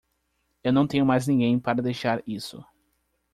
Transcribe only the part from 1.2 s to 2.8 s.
ninguém para deixar isso.